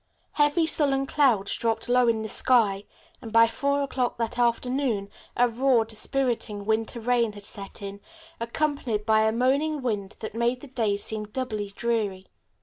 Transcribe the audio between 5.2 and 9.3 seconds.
a raw, dispiriting winter rain had set in, accompanied by